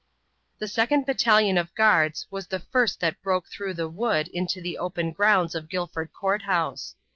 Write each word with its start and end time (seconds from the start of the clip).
The 0.57 0.67
second 0.67 1.05
battalion 1.05 1.59
of 1.59 1.75
guards 1.75 2.25
was 2.31 2.47
the 2.47 2.57
first 2.59 2.99
that 3.01 3.21
broke 3.21 3.45
through 3.45 3.75
the 3.75 3.87
wood 3.87 4.29
into 4.29 4.59
the 4.59 4.79
open 4.79 5.11
grounds 5.11 5.53
of 5.53 5.69
Guilford 5.69 6.11
Court 6.11 6.41
House. 6.41 6.95